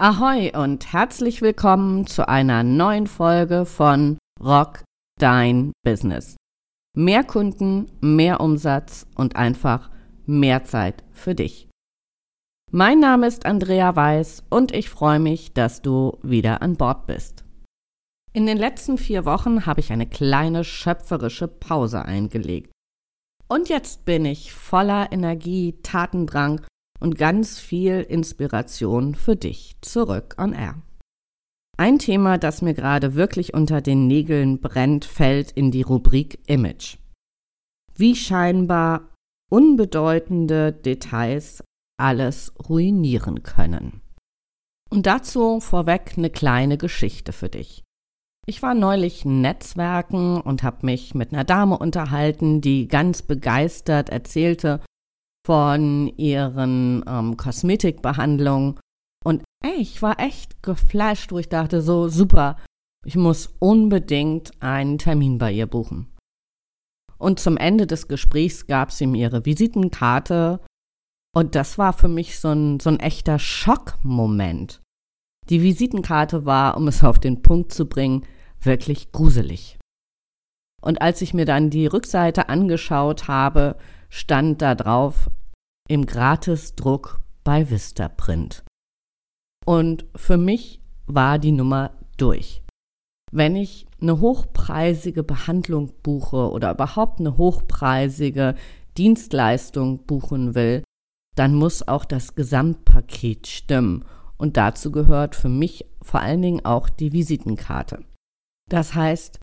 Ahoi 0.00 0.52
und 0.54 0.92
herzlich 0.92 1.42
willkommen 1.42 2.06
zu 2.06 2.28
einer 2.28 2.62
neuen 2.62 3.08
Folge 3.08 3.66
von 3.66 4.16
Rock 4.40 4.84
Dein 5.18 5.72
Business. 5.82 6.36
Mehr 6.96 7.24
Kunden, 7.24 7.90
mehr 8.00 8.40
Umsatz 8.40 9.08
und 9.16 9.34
einfach 9.34 9.90
mehr 10.24 10.62
Zeit 10.62 11.02
für 11.10 11.34
dich. 11.34 11.68
Mein 12.70 13.00
Name 13.00 13.26
ist 13.26 13.44
Andrea 13.44 13.96
Weiß 13.96 14.44
und 14.50 14.70
ich 14.70 14.88
freue 14.88 15.18
mich, 15.18 15.52
dass 15.52 15.82
du 15.82 16.16
wieder 16.22 16.62
an 16.62 16.76
Bord 16.76 17.08
bist. 17.08 17.44
In 18.32 18.46
den 18.46 18.56
letzten 18.56 18.98
vier 18.98 19.24
Wochen 19.24 19.66
habe 19.66 19.80
ich 19.80 19.90
eine 19.90 20.06
kleine 20.06 20.62
schöpferische 20.62 21.48
Pause 21.48 22.04
eingelegt. 22.04 22.70
Und 23.48 23.68
jetzt 23.68 24.04
bin 24.04 24.26
ich 24.26 24.52
voller 24.52 25.10
Energie, 25.10 25.80
Tatendrang 25.82 26.60
und 27.00 27.18
ganz 27.18 27.58
viel 27.58 28.00
Inspiration 28.00 29.14
für 29.14 29.36
dich 29.36 29.76
zurück 29.80 30.36
on 30.38 30.52
Air. 30.52 30.82
Ein 31.76 31.98
Thema, 31.98 32.38
das 32.38 32.60
mir 32.60 32.74
gerade 32.74 33.14
wirklich 33.14 33.54
unter 33.54 33.80
den 33.80 34.06
Nägeln 34.08 34.60
brennt, 34.60 35.04
fällt 35.04 35.52
in 35.52 35.70
die 35.70 35.82
Rubrik 35.82 36.40
Image. 36.46 36.96
Wie 37.94 38.16
scheinbar 38.16 39.14
unbedeutende 39.50 40.72
Details 40.72 41.62
alles 41.98 42.52
ruinieren 42.68 43.42
können. 43.42 44.00
Und 44.90 45.06
dazu 45.06 45.60
vorweg 45.60 46.14
eine 46.16 46.30
kleine 46.30 46.78
Geschichte 46.78 47.32
für 47.32 47.48
dich. 47.48 47.84
Ich 48.46 48.62
war 48.62 48.74
neulich 48.74 49.26
Netzwerken 49.26 50.40
und 50.40 50.62
habe 50.62 50.86
mich 50.86 51.14
mit 51.14 51.32
einer 51.32 51.44
Dame 51.44 51.76
unterhalten, 51.76 52.62
die 52.62 52.88
ganz 52.88 53.20
begeistert 53.20 54.08
erzählte, 54.08 54.80
von 55.48 56.08
ihren 56.18 57.02
ähm, 57.08 57.38
Kosmetikbehandlungen. 57.38 58.78
Und 59.24 59.42
ey, 59.64 59.76
ich 59.80 60.02
war 60.02 60.20
echt 60.20 60.62
geflasht, 60.62 61.32
wo 61.32 61.38
ich 61.38 61.48
dachte, 61.48 61.80
so 61.80 62.08
super, 62.08 62.58
ich 63.06 63.16
muss 63.16 63.56
unbedingt 63.58 64.50
einen 64.60 64.98
Termin 64.98 65.38
bei 65.38 65.50
ihr 65.50 65.66
buchen. 65.66 66.12
Und 67.16 67.40
zum 67.40 67.56
Ende 67.56 67.86
des 67.86 68.08
Gesprächs 68.08 68.66
gab 68.66 68.92
sie 68.92 69.06
mir 69.06 69.22
ihre 69.22 69.46
Visitenkarte. 69.46 70.60
Und 71.34 71.54
das 71.54 71.78
war 71.78 71.94
für 71.94 72.08
mich 72.08 72.38
so 72.38 72.48
ein, 72.48 72.78
so 72.78 72.90
ein 72.90 73.00
echter 73.00 73.38
Schockmoment. 73.38 74.82
Die 75.48 75.62
Visitenkarte 75.62 76.44
war, 76.44 76.76
um 76.76 76.88
es 76.88 77.02
auf 77.02 77.18
den 77.18 77.40
Punkt 77.40 77.72
zu 77.72 77.88
bringen, 77.88 78.26
wirklich 78.60 79.12
gruselig. 79.12 79.78
Und 80.82 81.00
als 81.00 81.22
ich 81.22 81.32
mir 81.32 81.46
dann 81.46 81.70
die 81.70 81.86
Rückseite 81.86 82.50
angeschaut 82.50 83.28
habe, 83.28 83.76
stand 84.10 84.60
da 84.60 84.74
drauf 84.74 85.30
im 85.88 86.06
Gratisdruck 86.06 87.20
bei 87.42 87.70
Vistaprint. 87.70 88.62
Und 89.66 90.06
für 90.14 90.36
mich 90.36 90.80
war 91.06 91.38
die 91.38 91.52
Nummer 91.52 91.92
durch. 92.18 92.62
Wenn 93.32 93.56
ich 93.56 93.86
eine 94.00 94.20
hochpreisige 94.20 95.22
Behandlung 95.22 95.92
buche 96.02 96.50
oder 96.50 96.72
überhaupt 96.72 97.20
eine 97.20 97.36
hochpreisige 97.36 98.54
Dienstleistung 98.96 100.04
buchen 100.06 100.54
will, 100.54 100.82
dann 101.36 101.54
muss 101.54 101.86
auch 101.86 102.04
das 102.04 102.34
Gesamtpaket 102.34 103.46
stimmen. 103.46 104.04
Und 104.36 104.56
dazu 104.56 104.92
gehört 104.92 105.34
für 105.34 105.48
mich 105.48 105.84
vor 106.02 106.20
allen 106.20 106.42
Dingen 106.42 106.64
auch 106.64 106.88
die 106.88 107.12
Visitenkarte. 107.12 108.04
Das 108.70 108.94
heißt, 108.94 109.40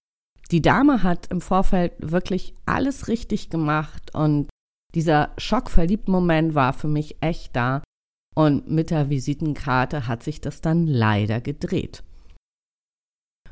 die 0.51 0.61
Dame 0.61 1.03
hat 1.03 1.27
im 1.31 1.41
Vorfeld 1.41 1.93
wirklich 1.99 2.53
alles 2.65 3.07
richtig 3.07 3.49
gemacht 3.49 4.13
und 4.13 4.47
dieser 4.95 5.33
schockverliebten 5.37 6.11
Moment 6.11 6.55
war 6.55 6.73
für 6.73 6.87
mich 6.87 7.17
echt 7.21 7.55
da. 7.55 7.83
Und 8.35 8.69
mit 8.69 8.89
der 8.89 9.09
Visitenkarte 9.09 10.07
hat 10.07 10.23
sich 10.23 10.41
das 10.41 10.61
dann 10.61 10.87
leider 10.87 11.39
gedreht. 11.39 12.03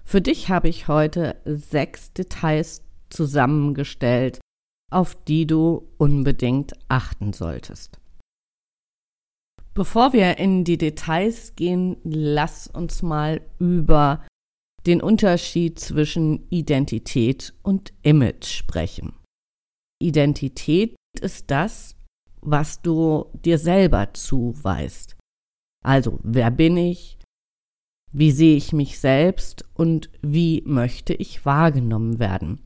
Für 0.04 0.22
dich 0.22 0.50
habe 0.50 0.68
ich 0.68 0.88
heute 0.88 1.38
sechs 1.46 2.12
Details 2.12 2.82
zusammengestellt, 3.10 4.40
auf 4.92 5.16
die 5.24 5.46
du 5.46 5.88
unbedingt 5.98 6.74
achten 6.90 7.32
solltest. 7.32 8.00
Bevor 9.74 10.14
wir 10.14 10.38
in 10.38 10.66
die 10.66 10.78
Details 10.78 11.56
gehen, 11.56 11.98
lass 12.04 12.68
uns 12.68 13.02
mal 13.02 13.42
über 13.58 14.26
den 14.86 15.02
Unterschied 15.02 15.80
zwischen 15.80 16.48
Identität 16.50 17.54
und 17.64 17.94
Image 18.04 18.46
sprechen. 18.46 19.14
Identität 20.00 20.96
ist 21.20 21.52
das, 21.52 21.96
was 22.42 22.82
du 22.82 23.26
dir 23.34 23.58
selber 23.58 24.14
zuweist. 24.14 25.18
Also, 25.84 26.20
wer 26.24 26.52
bin 26.52 26.78
ich? 26.78 27.18
Wie 28.12 28.32
sehe 28.32 28.56
ich 28.56 28.74
mich 28.74 29.00
selbst 29.00 29.66
und 29.74 30.10
wie 30.22 30.62
möchte 30.66 31.14
ich 31.14 31.46
wahrgenommen 31.46 32.20
werden? 32.20 32.66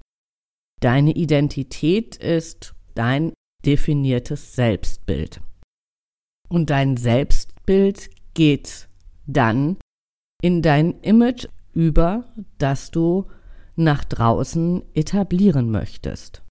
Deine 0.82 1.12
Identität 1.12 2.18
ist 2.18 2.76
dein 2.96 3.34
definiertes 3.66 4.56
Selbstbild. 4.56 5.42
Und 6.50 6.70
dein 6.70 6.98
Selbstbild 6.98 8.10
geht 8.34 8.88
dann 9.26 9.78
in 10.42 10.62
dein 10.62 11.00
Image 11.02 11.48
über, 11.74 12.26
das 12.58 12.92
du 12.92 13.28
nach 13.76 14.04
draußen 14.04 14.84
etablieren 14.94 15.72
möchtest. 15.72 16.44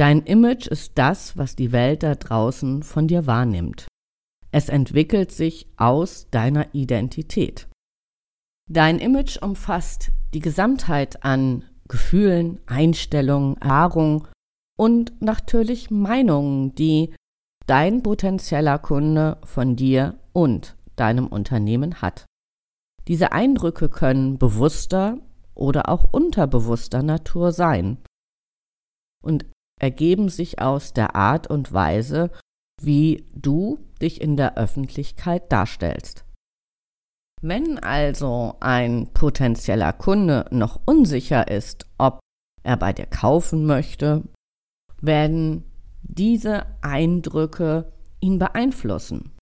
Dein 0.00 0.22
Image 0.22 0.66
ist 0.66 0.92
das, 0.94 1.36
was 1.36 1.56
die 1.56 1.72
Welt 1.72 2.02
da 2.02 2.14
draußen 2.14 2.82
von 2.82 3.06
dir 3.06 3.26
wahrnimmt. 3.26 3.86
Es 4.50 4.70
entwickelt 4.70 5.30
sich 5.30 5.66
aus 5.76 6.30
deiner 6.30 6.74
Identität. 6.74 7.68
Dein 8.66 8.98
Image 8.98 9.36
umfasst 9.42 10.10
die 10.32 10.40
Gesamtheit 10.40 11.22
an 11.22 11.66
Gefühlen, 11.86 12.60
Einstellungen, 12.64 13.58
Erfahrungen 13.58 14.26
und 14.78 15.20
natürlich 15.20 15.90
Meinungen, 15.90 16.74
die 16.74 17.14
dein 17.66 18.02
potenzieller 18.02 18.78
Kunde 18.78 19.36
von 19.44 19.76
dir 19.76 20.18
und 20.32 20.78
deinem 20.96 21.26
Unternehmen 21.26 22.00
hat. 22.00 22.24
Diese 23.06 23.32
Eindrücke 23.32 23.90
können 23.90 24.38
bewusster 24.38 25.18
oder 25.54 25.90
auch 25.90 26.10
unterbewusster 26.10 27.02
Natur 27.02 27.52
sein. 27.52 27.98
Und 29.22 29.44
ergeben 29.80 30.28
sich 30.28 30.60
aus 30.60 30.92
der 30.92 31.16
Art 31.16 31.48
und 31.48 31.72
Weise, 31.72 32.30
wie 32.80 33.26
du 33.34 33.78
dich 34.00 34.20
in 34.20 34.36
der 34.36 34.56
Öffentlichkeit 34.56 35.50
darstellst. 35.50 36.24
Wenn 37.42 37.78
also 37.78 38.56
ein 38.60 39.08
potenzieller 39.14 39.92
Kunde 39.92 40.46
noch 40.50 40.80
unsicher 40.84 41.48
ist, 41.48 41.86
ob 41.98 42.20
er 42.62 42.76
bei 42.76 42.92
dir 42.92 43.06
kaufen 43.06 43.64
möchte, 43.64 44.22
werden 45.00 45.64
diese 46.02 46.66
Eindrücke 46.82 47.92
ihn 48.20 48.38
beeinflussen. 48.38 49.32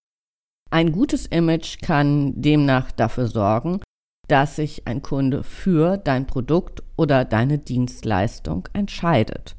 Ein 0.71 0.91
gutes 0.91 1.25
Image 1.25 1.81
kann 1.81 2.41
demnach 2.41 2.91
dafür 2.91 3.27
sorgen, 3.27 3.81
dass 4.29 4.55
sich 4.55 4.87
ein 4.87 5.01
Kunde 5.01 5.43
für 5.43 5.97
dein 5.97 6.27
Produkt 6.27 6.83
oder 6.95 7.25
deine 7.25 7.57
Dienstleistung 7.57 8.69
entscheidet. 8.73 9.55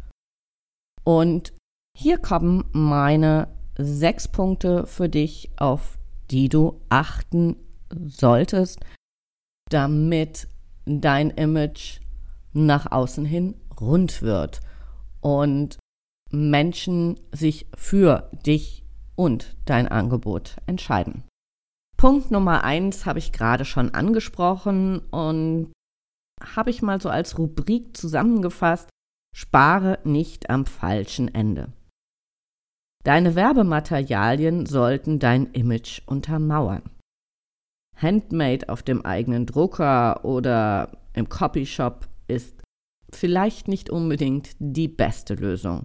Und 1.10 1.52
hier 1.98 2.18
kommen 2.18 2.66
meine 2.70 3.48
sechs 3.76 4.28
Punkte 4.28 4.86
für 4.86 5.08
dich, 5.08 5.50
auf 5.56 5.98
die 6.30 6.48
du 6.48 6.80
achten 6.88 7.56
solltest, 7.92 8.78
damit 9.70 10.46
dein 10.84 11.30
Image 11.30 11.98
nach 12.52 12.92
außen 12.92 13.24
hin 13.24 13.56
rund 13.80 14.22
wird 14.22 14.60
und 15.20 15.80
Menschen 16.30 17.18
sich 17.32 17.66
für 17.74 18.30
dich 18.46 18.84
und 19.16 19.56
dein 19.64 19.88
Angebot 19.88 20.58
entscheiden. 20.66 21.24
Punkt 21.96 22.30
Nummer 22.30 22.62
eins 22.62 23.04
habe 23.04 23.18
ich 23.18 23.32
gerade 23.32 23.64
schon 23.64 23.94
angesprochen 23.94 25.00
und 25.10 25.72
habe 26.40 26.70
ich 26.70 26.82
mal 26.82 27.00
so 27.00 27.08
als 27.08 27.36
Rubrik 27.36 27.96
zusammengefasst, 27.96 28.88
Spare 29.34 29.98
nicht 30.04 30.50
am 30.50 30.66
falschen 30.66 31.32
Ende. 31.34 31.72
Deine 33.04 33.34
Werbematerialien 33.34 34.66
sollten 34.66 35.18
dein 35.18 35.46
Image 35.52 36.02
untermauern. 36.06 36.82
Handmade 37.96 38.68
auf 38.68 38.82
dem 38.82 39.04
eigenen 39.04 39.46
Drucker 39.46 40.24
oder 40.24 40.98
im 41.14 41.28
Copyshop 41.28 42.08
ist 42.28 42.62
vielleicht 43.12 43.68
nicht 43.68 43.90
unbedingt 43.90 44.50
die 44.58 44.88
beste 44.88 45.34
Lösung. 45.34 45.84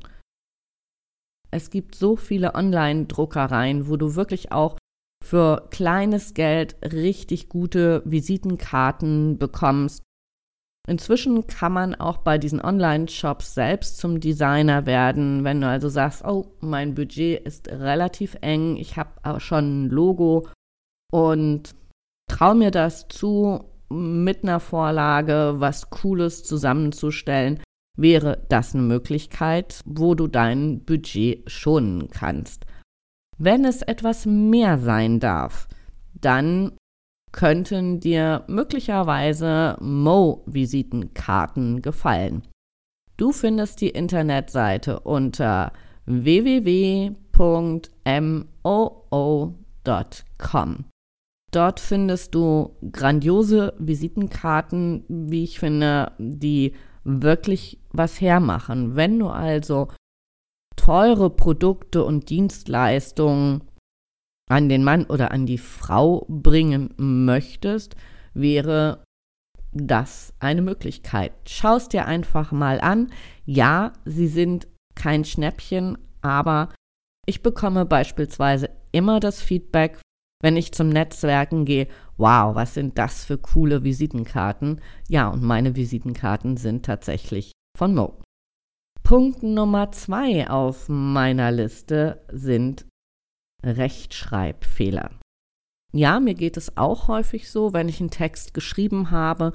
Es 1.52 1.70
gibt 1.70 1.96
so 1.96 2.18
viele 2.18 2.54
Online-Druckereien, 2.56 3.88
wo 3.88 3.96
du 3.96 4.16
wirklich 4.16 4.52
auch 4.52 4.78
für 5.24 5.68
kleines 5.72 6.34
Geld 6.34 6.76
richtig 6.84 7.50
gute 7.50 8.04
Visitenkarten 8.06 9.38
bekommst, 9.38 10.04
Inzwischen 10.88 11.48
kann 11.48 11.74
man 11.74 11.96
auch 11.96 12.18
bei 12.18 12.38
diesen 12.38 12.62
Online-Shops 12.62 13.56
selbst 13.56 13.98
zum 13.98 14.20
Designer 14.20 14.86
werden, 14.86 15.44
wenn 15.44 15.62
du 15.62 15.68
also 15.68 15.90
sagst, 15.90 16.24
oh, 16.24 16.46
mein 16.60 16.94
Budget 16.94 17.42
ist 17.46 17.70
relativ 17.70 18.38
eng, 18.42 18.76
ich 18.78 18.98
habe 18.98 19.10
aber 19.24 19.40
schon 19.40 19.86
ein 19.86 19.90
Logo 19.90 20.48
und 21.12 21.74
trau 22.30 22.54
mir 22.54 22.70
das 22.70 23.08
zu, 23.08 23.66
mit 23.90 24.44
einer 24.44 24.60
Vorlage 24.60 25.56
was 25.58 25.90
Cooles 25.90 26.44
zusammenzustellen, 26.44 27.62
wäre 27.98 28.46
das 28.50 28.76
eine 28.76 28.84
Möglichkeit, 28.84 29.82
wo 29.86 30.14
du 30.14 30.28
dein 30.28 30.84
Budget 30.84 31.50
schonen 31.50 32.10
kannst. 32.10 32.66
Wenn 33.38 33.66
es 33.66 33.82
etwas 33.82 34.26
mehr 34.26 34.78
sein 34.78 35.20
darf, 35.20 35.68
dann 36.14 36.74
könnten 37.36 38.00
dir 38.00 38.44
möglicherweise 38.48 39.78
Mo-Visitenkarten 39.82 41.82
gefallen. 41.82 42.44
Du 43.18 43.34
findest 43.34 43.82
die 43.82 43.90
Internetseite 43.90 45.02
unter 45.02 45.74
www.moo.com. 46.06 47.16
Dort 51.52 51.80
findest 51.82 52.36
du 52.36 52.78
grandiose 52.94 53.74
Visitenkarten, 53.80 55.04
wie 55.10 55.44
ich 55.44 55.60
finde, 55.60 56.14
die 56.18 56.72
wirklich 57.04 57.82
was 57.92 58.22
hermachen. 58.22 58.96
Wenn 58.96 59.20
du 59.20 59.28
also 59.28 59.90
teure 60.78 61.30
Produkte 61.30 62.06
und 62.06 62.30
Dienstleistungen 62.30 63.64
an 64.50 64.70
den 64.70 64.84
Mann 64.84 65.06
oder 65.06 65.32
an 65.32 65.46
die 65.46 65.58
Frau 65.58 66.26
bringen 66.30 66.94
möchtest, 66.98 67.96
wäre 68.34 69.04
das 69.72 70.34
eine 70.40 70.62
Möglichkeit. 70.62 71.34
Schau 71.48 71.76
es 71.76 71.90
dir 71.90 72.06
einfach 72.06 72.52
mal 72.52 72.80
an. 72.80 73.12
Ja, 73.46 73.94
sie 74.06 74.28
sind 74.28 74.68
kein 74.96 75.26
Schnäppchen, 75.26 75.98
aber 76.22 76.70
ich 77.26 77.42
bekomme 77.42 77.86
beispielsweise 77.86 78.70
immer 78.92 79.20
das 79.20 79.42
Feedback, 79.42 80.00
wenn 80.42 80.58
ich 80.58 80.74
zum 80.74 80.90
Netzwerken 80.90 81.66
gehe, 81.66 81.88
wow, 82.18 82.56
was 82.56 82.76
sind 82.76 82.98
das 82.98 83.26
für 83.26 83.38
coole 83.38 83.84
Visitenkarten? 83.84 84.80
Ja, 85.10 85.28
und 85.28 85.44
meine 85.44 85.76
Visitenkarten 85.76 86.56
sind 86.56 86.86
tatsächlich 86.86 87.52
von 87.78 87.96
Mo. 87.96 88.22
Punkt 89.04 89.44
Nummer 89.44 89.92
zwei 89.92 90.50
auf 90.50 90.88
meiner 90.88 91.52
Liste 91.52 92.24
sind 92.32 92.86
Rechtschreibfehler. 93.66 95.12
Ja, 95.94 96.20
mir 96.20 96.34
geht 96.34 96.58
es 96.58 96.78
auch 96.78 97.08
häufig 97.08 97.50
so, 97.50 97.74
wenn 97.74 97.90
ich 97.90 98.00
einen 98.00 98.12
Text 98.12 98.54
geschrieben 98.54 99.12
habe 99.12 99.54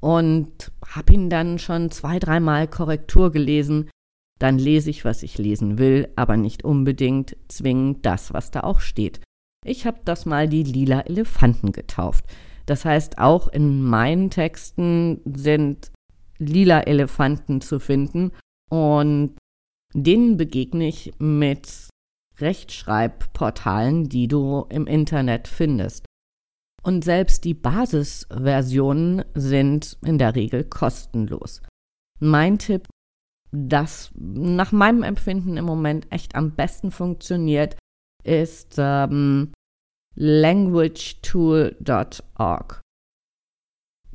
und 0.00 0.72
habe 0.86 1.12
ihn 1.12 1.30
dann 1.30 1.58
schon 1.58 1.90
zwei, 1.90 2.18
dreimal 2.18 2.66
Korrektur 2.66 3.30
gelesen, 3.30 3.90
dann 4.38 4.58
lese 4.58 4.90
ich, 4.90 5.04
was 5.04 5.22
ich 5.22 5.38
lesen 5.38 5.78
will, 5.78 6.08
aber 6.16 6.36
nicht 6.36 6.64
unbedingt 6.64 7.36
zwingend 7.48 8.04
das, 8.04 8.32
was 8.32 8.50
da 8.50 8.60
auch 8.60 8.80
steht. 8.80 9.20
Ich 9.64 9.86
habe 9.86 10.00
das 10.04 10.26
mal 10.26 10.48
die 10.48 10.64
lila 10.64 11.02
Elefanten 11.02 11.70
getauft. 11.70 12.24
Das 12.66 12.84
heißt, 12.84 13.18
auch 13.18 13.48
in 13.48 13.82
meinen 13.82 14.30
Texten 14.30 15.20
sind 15.24 15.92
lila 16.38 16.80
Elefanten 16.80 17.60
zu 17.60 17.78
finden 17.78 18.32
und 18.70 19.36
denen 19.94 20.36
begegne 20.36 20.88
ich 20.88 21.12
mit 21.18 21.88
Rechtschreibportalen, 22.42 24.08
die 24.08 24.28
du 24.28 24.66
im 24.68 24.86
Internet 24.86 25.48
findest. 25.48 26.04
Und 26.82 27.04
selbst 27.04 27.44
die 27.44 27.54
Basisversionen 27.54 29.24
sind 29.34 29.96
in 30.04 30.18
der 30.18 30.34
Regel 30.34 30.64
kostenlos. 30.64 31.62
Mein 32.18 32.58
Tipp, 32.58 32.88
das 33.52 34.10
nach 34.14 34.72
meinem 34.72 35.02
Empfinden 35.02 35.56
im 35.56 35.64
Moment 35.64 36.06
echt 36.10 36.34
am 36.34 36.56
besten 36.56 36.90
funktioniert, 36.90 37.78
ist 38.24 38.74
ähm, 38.78 39.52
languagetool.org. 40.14 42.80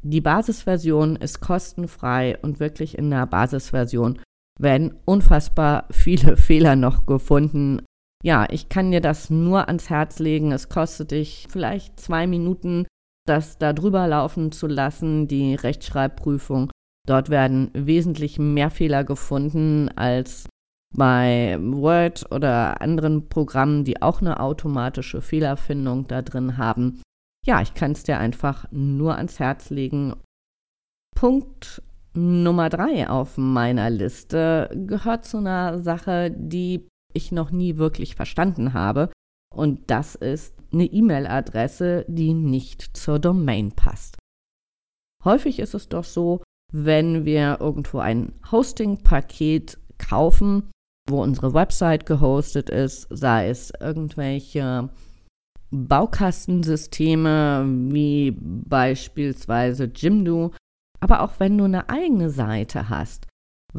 Die 0.03 0.21
Basisversion 0.21 1.15
ist 1.15 1.39
kostenfrei 1.39 2.37
und 2.41 2.59
wirklich 2.59 2.95
in 2.97 3.09
der 3.09 3.25
Basisversion 3.25 4.19
werden 4.59 4.99
unfassbar 5.05 5.87
viele 5.91 6.35
Fehler 6.37 6.75
noch 6.75 7.05
gefunden 7.05 7.86
ja, 8.23 8.47
ich 8.49 8.69
kann 8.69 8.91
dir 8.91 9.01
das 9.01 9.29
nur 9.29 9.67
ans 9.67 9.89
Herz 9.89 10.19
legen. 10.19 10.51
Es 10.51 10.69
kostet 10.69 11.11
dich 11.11 11.47
vielleicht 11.49 11.99
zwei 11.99 12.27
Minuten, 12.27 12.87
das 13.27 13.57
da 13.57 13.73
drüber 13.73 14.07
laufen 14.07 14.51
zu 14.51 14.67
lassen, 14.67 15.27
die 15.27 15.55
Rechtschreibprüfung. 15.55 16.71
Dort 17.07 17.29
werden 17.29 17.71
wesentlich 17.73 18.39
mehr 18.39 18.69
Fehler 18.69 19.03
gefunden 19.03 19.89
als 19.95 20.47
bei 20.95 21.57
Word 21.61 22.31
oder 22.31 22.81
anderen 22.81 23.29
Programmen, 23.29 23.83
die 23.83 24.01
auch 24.01 24.21
eine 24.21 24.39
automatische 24.39 25.21
Fehlerfindung 25.21 26.07
da 26.07 26.21
drin 26.21 26.57
haben. 26.57 27.01
Ja, 27.45 27.61
ich 27.61 27.73
kann 27.73 27.91
es 27.91 28.03
dir 28.03 28.17
einfach 28.17 28.65
nur 28.71 29.15
ans 29.15 29.39
Herz 29.39 29.69
legen. 29.69 30.15
Punkt 31.15 31.81
Nummer 32.13 32.69
drei 32.69 33.07
auf 33.09 33.37
meiner 33.37 33.89
Liste 33.89 34.69
gehört 34.73 35.25
zu 35.25 35.37
einer 35.37 35.79
Sache, 35.79 36.31
die 36.31 36.87
ich 37.13 37.31
noch 37.31 37.51
nie 37.51 37.77
wirklich 37.77 38.15
verstanden 38.15 38.73
habe. 38.73 39.11
Und 39.53 39.89
das 39.89 40.15
ist 40.15 40.53
eine 40.71 40.85
E-Mail-Adresse, 40.85 42.05
die 42.07 42.33
nicht 42.33 42.97
zur 42.97 43.19
Domain 43.19 43.71
passt. 43.71 44.17
Häufig 45.23 45.59
ist 45.59 45.73
es 45.73 45.89
doch 45.89 46.03
so, 46.03 46.43
wenn 46.71 47.25
wir 47.25 47.57
irgendwo 47.59 47.99
ein 47.99 48.33
Hosting-Paket 48.51 49.77
kaufen, 49.97 50.69
wo 51.09 51.23
unsere 51.23 51.53
Website 51.53 52.05
gehostet 52.05 52.69
ist, 52.69 53.07
sei 53.09 53.49
es 53.49 53.71
irgendwelche 53.79 54.89
Baukastensysteme 55.71 57.65
wie 57.91 58.37
beispielsweise 58.39 59.91
Jimdo, 59.93 60.53
aber 60.99 61.21
auch 61.21 61.39
wenn 61.39 61.57
du 61.57 61.65
eine 61.65 61.89
eigene 61.89 62.29
Seite 62.29 62.89
hast, 62.89 63.26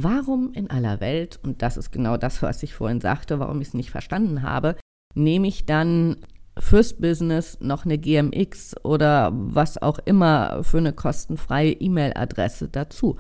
Warum 0.01 0.53
in 0.53 0.71
aller 0.71 1.01
Welt, 1.01 1.41
und 1.43 1.61
das 1.61 1.77
ist 1.77 1.91
genau 1.91 2.17
das, 2.17 2.41
was 2.41 2.63
ich 2.63 2.73
vorhin 2.73 3.01
sagte, 3.01 3.41
warum 3.41 3.61
ich 3.61 3.69
es 3.69 3.75
nicht 3.75 3.91
verstanden 3.91 4.43
habe, 4.43 4.77
nehme 5.17 5.49
ich 5.49 5.67
dann 5.67 6.19
fürs 6.57 6.95
Business 6.95 7.59
noch 7.61 7.85
eine 7.85 7.99
GMX 7.99 8.77
oder 8.85 9.33
was 9.33 9.83
auch 9.83 9.99
immer 9.99 10.63
für 10.63 10.79
eine 10.79 10.93
kostenfreie 10.93 11.73
E-Mail-Adresse 11.73 12.69
dazu? 12.69 13.19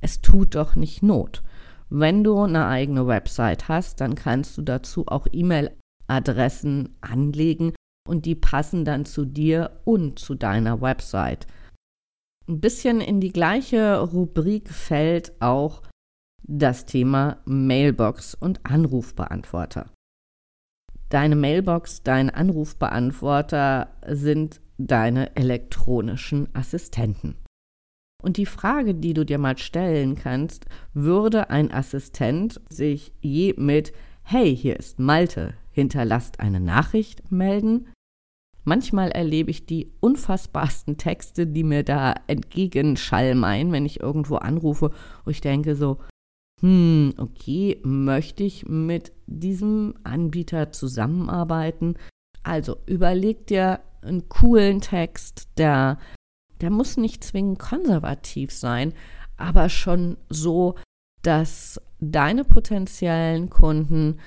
Es 0.00 0.20
tut 0.20 0.54
doch 0.54 0.76
nicht 0.76 1.02
Not. 1.02 1.42
Wenn 1.88 2.22
du 2.22 2.38
eine 2.38 2.68
eigene 2.68 3.08
Website 3.08 3.66
hast, 3.66 4.00
dann 4.00 4.14
kannst 4.14 4.56
du 4.56 4.62
dazu 4.62 5.08
auch 5.08 5.26
E-Mail-Adressen 5.32 6.96
anlegen 7.00 7.74
und 8.08 8.26
die 8.26 8.36
passen 8.36 8.84
dann 8.84 9.06
zu 9.06 9.24
dir 9.24 9.80
und 9.84 10.20
zu 10.20 10.36
deiner 10.36 10.80
Website. 10.80 11.48
Ein 12.48 12.60
bisschen 12.60 13.00
in 13.00 13.20
die 13.20 13.32
gleiche 13.32 13.98
Rubrik 13.98 14.68
fällt 14.68 15.32
auch 15.40 15.82
das 16.44 16.86
Thema 16.86 17.38
Mailbox 17.44 18.34
und 18.34 18.60
Anrufbeantworter. 18.64 19.90
Deine 21.08 21.36
Mailbox, 21.36 22.02
dein 22.02 22.30
Anrufbeantworter 22.30 23.88
sind 24.08 24.60
deine 24.78 25.36
elektronischen 25.36 26.48
Assistenten. 26.54 27.36
Und 28.22 28.36
die 28.36 28.46
Frage, 28.46 28.94
die 28.94 29.14
du 29.14 29.24
dir 29.24 29.38
mal 29.38 29.58
stellen 29.58 30.14
kannst, 30.14 30.66
würde 30.94 31.50
ein 31.50 31.72
Assistent 31.72 32.60
sich 32.70 33.12
je 33.20 33.54
mit 33.58 33.92
Hey, 34.22 34.56
hier 34.56 34.78
ist 34.78 35.00
Malte, 35.00 35.54
hinterlasst 35.72 36.40
eine 36.40 36.60
Nachricht 36.60 37.30
melden? 37.32 37.88
Manchmal 38.64 39.10
erlebe 39.10 39.50
ich 39.50 39.66
die 39.66 39.92
unfassbarsten 39.98 40.96
Texte, 40.96 41.48
die 41.48 41.64
mir 41.64 41.82
da 41.82 42.14
entgegenschallen, 42.28 43.42
wenn 43.42 43.84
ich 43.84 43.98
irgendwo 44.00 44.36
anrufe, 44.36 44.92
wo 45.24 45.30
ich 45.30 45.40
denke 45.40 45.74
so, 45.74 45.98
hm, 46.62 47.14
okay, 47.18 47.80
möchte 47.82 48.44
ich 48.44 48.68
mit 48.68 49.12
diesem 49.26 49.94
Anbieter 50.04 50.70
zusammenarbeiten? 50.70 51.96
Also 52.44 52.78
überleg 52.86 53.48
dir 53.48 53.80
einen 54.00 54.28
coolen 54.28 54.80
Text, 54.80 55.48
der, 55.58 55.98
der 56.60 56.70
muss 56.70 56.96
nicht 56.96 57.24
zwingend 57.24 57.58
konservativ 57.58 58.52
sein, 58.52 58.94
aber 59.36 59.68
schon 59.68 60.16
so, 60.28 60.76
dass 61.22 61.80
deine 61.98 62.44
potenziellen 62.44 63.50
Kunden 63.50 64.20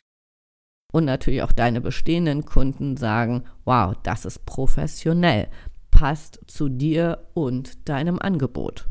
und 0.91 1.05
natürlich 1.05 1.41
auch 1.41 1.51
deine 1.51 1.81
bestehenden 1.81 2.45
Kunden 2.45 2.97
sagen, 2.97 3.43
wow, 3.63 3.95
das 4.03 4.25
ist 4.25 4.45
professionell, 4.45 5.49
passt 5.89 6.39
zu 6.47 6.67
dir 6.69 7.27
und 7.33 7.87
deinem 7.87 8.19
Angebot. 8.19 8.87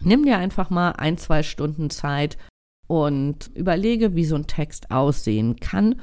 Nimm 0.00 0.24
dir 0.24 0.38
einfach 0.38 0.70
mal 0.70 0.92
ein, 0.92 1.18
zwei 1.18 1.42
Stunden 1.42 1.90
Zeit 1.90 2.36
und 2.86 3.50
überlege, 3.54 4.14
wie 4.14 4.24
so 4.24 4.36
ein 4.36 4.46
Text 4.46 4.90
aussehen 4.90 5.56
kann. 5.56 6.02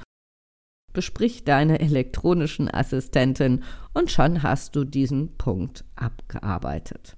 Besprich 0.91 1.43
deine 1.43 1.79
elektronischen 1.79 2.71
Assistentin 2.71 3.63
und 3.93 4.11
schon 4.11 4.43
hast 4.43 4.75
du 4.75 4.83
diesen 4.83 5.35
Punkt 5.37 5.85
abgearbeitet. 5.95 7.17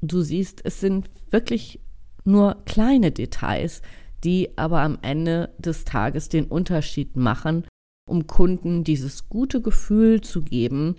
Du 0.00 0.20
siehst, 0.20 0.64
es 0.64 0.80
sind 0.80 1.10
wirklich 1.30 1.80
nur 2.24 2.62
kleine 2.66 3.10
Details, 3.10 3.82
die 4.24 4.56
aber 4.58 4.80
am 4.82 4.98
Ende 5.02 5.54
des 5.58 5.84
Tages 5.84 6.28
den 6.28 6.46
Unterschied 6.46 7.16
machen, 7.16 7.66
um 8.08 8.26
Kunden 8.26 8.84
dieses 8.84 9.28
gute 9.28 9.62
Gefühl 9.62 10.20
zu 10.20 10.42
geben, 10.42 10.96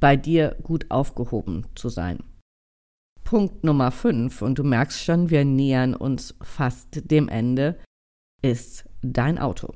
bei 0.00 0.16
dir 0.16 0.56
gut 0.62 0.90
aufgehoben 0.90 1.66
zu 1.74 1.88
sein. 1.88 2.22
Punkt 3.28 3.62
Nummer 3.62 3.90
5, 3.90 4.40
und 4.40 4.58
du 4.58 4.64
merkst 4.64 5.04
schon, 5.04 5.28
wir 5.28 5.44
nähern 5.44 5.94
uns 5.94 6.34
fast 6.40 7.10
dem 7.10 7.28
Ende, 7.28 7.78
ist 8.40 8.88
dein 9.02 9.38
Auto. 9.38 9.74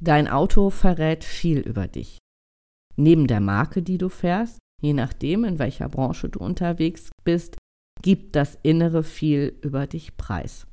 Dein 0.00 0.28
Auto 0.28 0.70
verrät 0.70 1.24
viel 1.24 1.58
über 1.58 1.88
dich. 1.88 2.18
Neben 2.94 3.26
der 3.26 3.40
Marke, 3.40 3.82
die 3.82 3.98
du 3.98 4.08
fährst, 4.08 4.60
je 4.80 4.92
nachdem, 4.92 5.42
in 5.42 5.58
welcher 5.58 5.88
Branche 5.88 6.28
du 6.28 6.38
unterwegs 6.38 7.10
bist, 7.24 7.56
gibt 8.00 8.36
das 8.36 8.56
Innere 8.62 9.02
viel 9.02 9.58
über 9.62 9.88
dich 9.88 10.16
preis. 10.16 10.68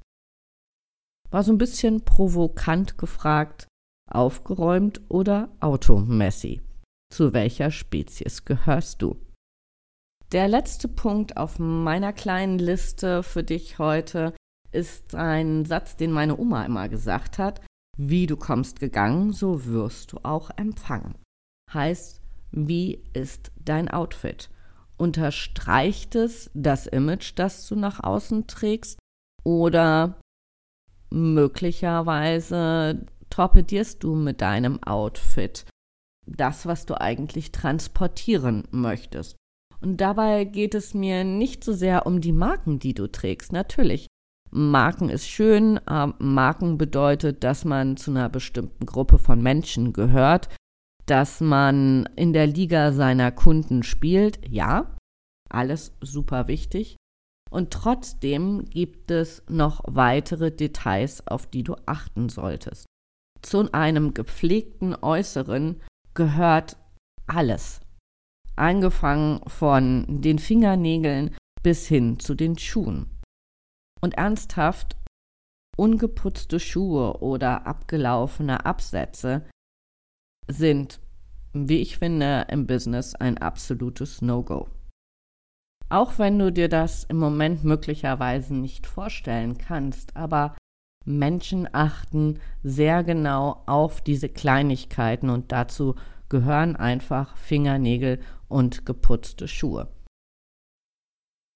War 1.31 1.41
so 1.41 1.51
ein 1.51 1.57
bisschen 1.57 2.05
provokant 2.05 2.99
gefragt, 2.99 3.67
aufgeräumt 4.07 5.01
oder 5.09 5.49
automessy? 5.59 6.61
Zu 7.11 7.33
welcher 7.33 7.71
Spezies 7.71 8.45
gehörst 8.45 9.01
du? 9.01 9.19
Der 10.31 10.47
letzte 10.47 10.87
Punkt 10.87 11.37
auf 11.37 11.57
meiner 11.57 12.13
kleinen 12.13 12.59
Liste 12.59 13.23
für 13.23 13.43
dich 13.43 13.79
heute 13.79 14.35
ist 14.71 15.15
ein 15.15 15.65
Satz, 15.65 15.97
den 15.97 16.11
meine 16.11 16.37
Oma 16.37 16.65
immer 16.65 16.87
gesagt 16.87 17.39
hat. 17.39 17.61
Wie 17.97 18.27
du 18.27 18.37
kommst 18.37 18.79
gegangen, 18.79 19.33
so 19.33 19.65
wirst 19.65 20.11
du 20.11 20.19
auch 20.21 20.51
empfangen. 20.55 21.15
Heißt, 21.73 22.21
wie 22.51 23.03
ist 23.13 23.51
dein 23.57 23.89
Outfit? 23.89 24.51
Unterstreicht 24.97 26.13
es 26.13 26.51
das 26.53 26.85
Image, 26.85 27.33
das 27.35 27.67
du 27.67 27.75
nach 27.75 28.03
außen 28.03 28.45
trägst? 28.45 28.99
Oder 29.43 30.21
möglicherweise 31.09 33.07
torpedierst 33.31 34.03
du 34.03 34.13
mit 34.13 34.41
deinem 34.41 34.83
Outfit 34.83 35.65
das, 36.27 36.67
was 36.67 36.85
du 36.85 37.01
eigentlich 37.01 37.51
transportieren 37.51 38.67
möchtest? 38.69 39.38
Und 39.81 40.01
dabei 40.01 40.43
geht 40.43 40.75
es 40.75 40.93
mir 40.93 41.23
nicht 41.23 41.63
so 41.63 41.73
sehr 41.73 42.05
um 42.05 42.21
die 42.21 42.33
Marken, 42.33 42.79
die 42.79 42.93
du 42.93 43.07
trägst. 43.07 43.53
Natürlich, 43.53 44.07
Marken 44.51 45.09
ist 45.09 45.27
schön. 45.27 45.77
Äh, 45.87 46.07
Marken 46.19 46.77
bedeutet, 46.77 47.43
dass 47.43 47.65
man 47.65 47.97
zu 47.97 48.11
einer 48.11 48.29
bestimmten 48.29 48.85
Gruppe 48.85 49.17
von 49.17 49.41
Menschen 49.41 49.93
gehört, 49.93 50.49
dass 51.05 51.41
man 51.41 52.07
in 52.15 52.33
der 52.33 52.47
Liga 52.47 52.91
seiner 52.91 53.31
Kunden 53.31 53.83
spielt. 53.83 54.39
Ja, 54.49 54.95
alles 55.49 55.93
super 56.01 56.47
wichtig. 56.47 56.97
Und 57.49 57.71
trotzdem 57.71 58.65
gibt 58.65 59.09
es 59.09 59.43
noch 59.49 59.81
weitere 59.87 60.51
Details, 60.51 61.25
auf 61.25 61.47
die 61.47 61.63
du 61.63 61.75
achten 61.85 62.29
solltest. 62.29 62.85
Zu 63.41 63.71
einem 63.71 64.13
gepflegten 64.13 64.93
Äußeren 64.93 65.81
gehört 66.13 66.77
alles 67.25 67.79
angefangen 68.59 69.41
von 69.47 70.21
den 70.21 70.39
Fingernägeln 70.39 71.35
bis 71.63 71.87
hin 71.87 72.19
zu 72.19 72.35
den 72.35 72.57
Schuhen. 72.57 73.09
Und 74.01 74.15
ernsthaft, 74.15 74.95
ungeputzte 75.77 76.59
Schuhe 76.59 77.21
oder 77.21 77.65
abgelaufene 77.65 78.65
Absätze 78.65 79.45
sind, 80.47 80.99
wie 81.53 81.81
ich 81.81 81.97
finde, 81.97 82.45
im 82.49 82.67
Business 82.67 83.15
ein 83.15 83.37
absolutes 83.37 84.21
No-Go. 84.21 84.67
Auch 85.89 86.19
wenn 86.19 86.37
du 86.37 86.51
dir 86.51 86.69
das 86.69 87.03
im 87.05 87.17
Moment 87.17 87.63
möglicherweise 87.63 88.53
nicht 88.53 88.85
vorstellen 88.85 89.57
kannst, 89.57 90.15
aber 90.15 90.55
Menschen 91.05 91.67
achten 91.73 92.39
sehr 92.61 93.03
genau 93.03 93.63
auf 93.65 94.01
diese 94.01 94.29
Kleinigkeiten 94.29 95.29
und 95.29 95.51
dazu 95.51 95.95
gehören 96.29 96.75
einfach 96.75 97.35
Fingernägel 97.37 98.19
und 98.49 98.85
geputzte 98.85 99.47
Schuhe. 99.47 99.87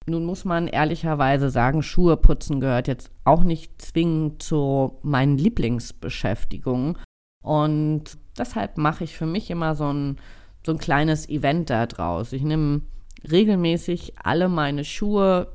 Nun 0.05 0.25
muss 0.25 0.43
man 0.43 0.67
ehrlicherweise 0.67 1.49
sagen, 1.49 1.81
Schuhe 1.81 2.17
putzen 2.17 2.59
gehört 2.59 2.87
jetzt 2.87 3.09
auch 3.23 3.43
nicht 3.43 3.81
zwingend 3.81 4.43
zu 4.43 4.99
meinen 5.01 5.37
Lieblingsbeschäftigungen. 5.37 6.97
Und 7.43 8.17
deshalb 8.37 8.77
mache 8.77 9.05
ich 9.05 9.17
für 9.17 9.25
mich 9.25 9.49
immer 9.49 9.75
so 9.75 9.91
ein, 9.91 10.17
so 10.65 10.73
ein 10.73 10.77
kleines 10.77 11.29
Event 11.29 11.69
da 11.69 11.85
draus. 11.85 12.33
Ich 12.33 12.43
nehme 12.43 12.81
regelmäßig 13.29 14.13
alle 14.21 14.49
meine 14.49 14.83
Schuhe, 14.83 15.47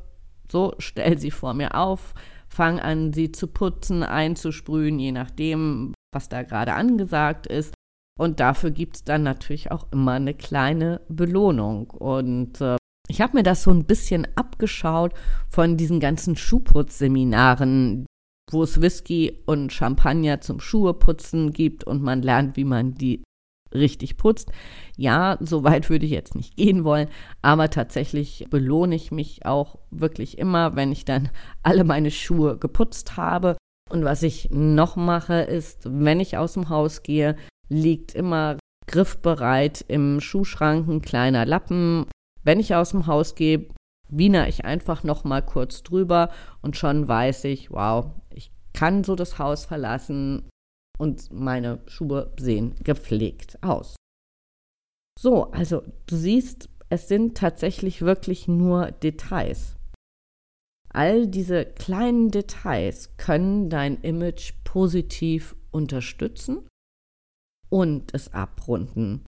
so 0.50 0.74
stelle 0.78 1.18
sie 1.18 1.30
vor 1.30 1.52
mir 1.52 1.74
auf, 1.74 2.14
fange 2.48 2.82
an, 2.82 3.12
sie 3.12 3.32
zu 3.32 3.48
putzen, 3.48 4.02
einzusprühen, 4.02 4.98
je 4.98 5.12
nachdem, 5.12 5.92
was 6.14 6.30
da 6.30 6.42
gerade 6.42 6.72
angesagt 6.72 7.46
ist. 7.46 7.74
Und 8.18 8.40
dafür 8.40 8.72
gibt 8.72 8.96
es 8.96 9.04
dann 9.04 9.22
natürlich 9.22 9.70
auch 9.70 9.86
immer 9.92 10.12
eine 10.12 10.34
kleine 10.34 11.00
Belohnung. 11.08 11.88
Und 11.90 12.60
äh, 12.60 12.76
ich 13.08 13.20
habe 13.20 13.38
mir 13.38 13.44
das 13.44 13.62
so 13.62 13.70
ein 13.70 13.84
bisschen 13.84 14.26
abgeschaut 14.34 15.14
von 15.48 15.76
diesen 15.76 16.00
ganzen 16.00 16.36
Schuhputzseminaren, 16.36 18.06
wo 18.50 18.62
es 18.64 18.80
Whisky 18.80 19.38
und 19.46 19.72
Champagner 19.72 20.40
zum 20.40 20.60
Schuheputzen 20.60 21.52
gibt 21.52 21.84
und 21.84 22.02
man 22.02 22.20
lernt, 22.20 22.56
wie 22.56 22.64
man 22.64 22.94
die 22.94 23.22
richtig 23.72 24.16
putzt. 24.16 24.50
Ja, 24.96 25.36
so 25.40 25.62
weit 25.62 25.88
würde 25.88 26.06
ich 26.06 26.12
jetzt 26.12 26.34
nicht 26.34 26.56
gehen 26.56 26.84
wollen, 26.84 27.08
aber 27.40 27.70
tatsächlich 27.70 28.46
belohne 28.50 28.96
ich 28.96 29.12
mich 29.12 29.46
auch 29.46 29.78
wirklich 29.90 30.38
immer, 30.38 30.74
wenn 30.74 30.90
ich 30.90 31.04
dann 31.04 31.30
alle 31.62 31.84
meine 31.84 32.10
Schuhe 32.10 32.58
geputzt 32.58 33.16
habe. 33.16 33.56
Und 33.90 34.04
was 34.04 34.22
ich 34.22 34.50
noch 34.50 34.96
mache, 34.96 35.34
ist, 35.34 35.88
wenn 35.88 36.20
ich 36.20 36.36
aus 36.36 36.54
dem 36.54 36.68
Haus 36.68 37.02
gehe, 37.02 37.36
liegt 37.68 38.14
immer 38.14 38.58
griffbereit 38.86 39.84
im 39.88 40.20
Schuhschrank 40.20 40.88
ein 40.88 41.02
kleiner 41.02 41.46
Lappen. 41.46 42.06
Wenn 42.42 42.60
ich 42.60 42.74
aus 42.74 42.90
dem 42.90 43.06
Haus 43.06 43.34
gehe, 43.34 43.68
wiener 44.08 44.48
ich 44.48 44.64
einfach 44.64 45.04
noch 45.04 45.24
mal 45.24 45.42
kurz 45.42 45.82
drüber 45.82 46.30
und 46.62 46.76
schon 46.76 47.06
weiß 47.06 47.44
ich, 47.44 47.70
wow, 47.70 48.10
ich 48.30 48.50
kann 48.72 49.04
so 49.04 49.14
das 49.14 49.38
Haus 49.38 49.66
verlassen 49.66 50.48
und 50.98 51.30
meine 51.32 51.80
Schuhe 51.86 52.32
sehen 52.38 52.74
gepflegt 52.82 53.62
aus. 53.62 53.96
So, 55.20 55.50
also 55.50 55.82
du 56.06 56.16
siehst, 56.16 56.70
es 56.88 57.08
sind 57.08 57.36
tatsächlich 57.36 58.02
wirklich 58.02 58.48
nur 58.48 58.92
Details. 58.92 59.76
All 60.90 61.26
diese 61.26 61.66
kleinen 61.66 62.30
Details 62.30 63.16
können 63.18 63.68
dein 63.68 64.00
Image 64.00 64.54
positiv 64.64 65.54
unterstützen 65.70 66.67
und 67.70 68.14
es 68.14 68.32
abrunden. 68.32 69.24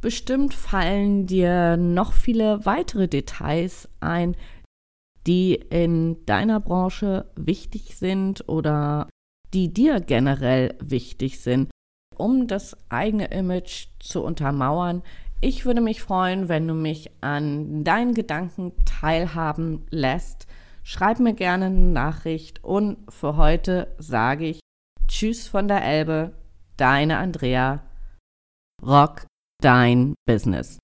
Bestimmt 0.00 0.54
fallen 0.54 1.26
dir 1.26 1.76
noch 1.76 2.14
viele 2.14 2.64
weitere 2.64 3.06
Details 3.06 3.88
ein, 4.00 4.34
die 5.26 5.54
in 5.54 6.24
deiner 6.24 6.60
Branche 6.60 7.26
wichtig 7.36 7.96
sind 7.96 8.48
oder 8.48 9.08
die 9.52 9.72
dir 9.72 10.00
generell 10.00 10.74
wichtig 10.80 11.40
sind, 11.40 11.70
um 12.16 12.46
das 12.46 12.76
eigene 12.88 13.26
Image 13.26 13.88
zu 13.98 14.22
untermauern. 14.22 15.02
Ich 15.42 15.66
würde 15.66 15.80
mich 15.80 16.02
freuen, 16.02 16.48
wenn 16.48 16.66
du 16.66 16.74
mich 16.74 17.10
an 17.20 17.84
deinen 17.84 18.14
Gedanken 18.14 18.72
teilhaben 18.84 19.86
lässt. 19.90 20.46
Schreib 20.82 21.18
mir 21.18 21.34
gerne 21.34 21.66
eine 21.66 21.76
Nachricht 21.76 22.64
und 22.64 22.98
für 23.10 23.36
heute 23.36 23.94
sage 23.98 24.46
ich 24.46 24.60
Tschüss 25.08 25.46
von 25.48 25.68
der 25.68 25.84
Elbe, 25.84 26.32
deine 26.80 27.18
Andrea. 27.18 27.82
Rock 28.82 29.26
dein 29.62 30.14
Business. 30.26 30.78